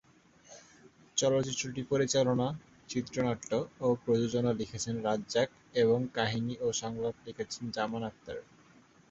[1.17, 2.47] চলচ্চিত্রটি পরিচালনা,
[2.89, 3.49] চিত্রনাট্য
[3.81, 5.49] ও প্রযোজনা লিখেছেন রাজ্জাক
[5.75, 8.37] এবং কাহিনি ও সংলাপ লিখেছেন জামান আখতার।